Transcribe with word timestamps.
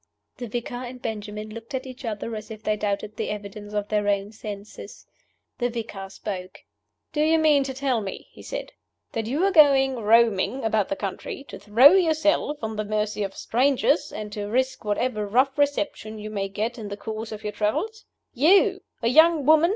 The 0.37 0.47
vicar 0.47 0.73
and 0.73 0.99
Benjamin 0.99 1.53
looked 1.53 1.75
at 1.75 1.85
each 1.85 2.05
other 2.05 2.35
as 2.35 2.49
if 2.49 2.63
they 2.63 2.75
doubted 2.75 3.15
the 3.17 3.29
evidence 3.29 3.71
of 3.75 3.87
their 3.89 4.07
own 4.07 4.31
senses. 4.31 5.05
The 5.59 5.69
vicar 5.69 6.09
spoke. 6.09 6.63
"Do 7.13 7.21
you 7.21 7.37
mean 7.37 7.63
to 7.65 7.73
tell 7.75 8.01
me," 8.01 8.27
he 8.31 8.41
said, 8.41 8.71
"that 9.11 9.27
you 9.27 9.43
are 9.45 9.51
going 9.51 9.95
roaming 9.97 10.63
about 10.63 10.89
the 10.89 10.95
country 10.95 11.43
to 11.49 11.59
throw 11.59 11.91
yourself 11.91 12.57
on 12.63 12.77
the 12.77 12.83
mercy 12.83 13.21
of 13.21 13.35
strangers, 13.35 14.11
and 14.11 14.33
to 14.33 14.47
risk 14.47 14.83
whatever 14.83 15.27
rough 15.27 15.55
reception 15.55 16.17
you 16.17 16.31
may 16.31 16.49
get 16.49 16.79
in 16.79 16.87
the 16.87 16.97
course 16.97 17.31
of 17.31 17.43
your 17.43 17.53
travels? 17.53 18.05
You! 18.33 18.81
A 19.03 19.07
young 19.07 19.45
woman! 19.45 19.69